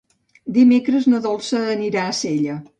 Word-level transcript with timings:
Dimecres 0.55 1.05
na 1.15 1.21
Dolça 1.27 1.63
anirà 1.77 2.09
a 2.09 2.19
Sella. 2.25 2.61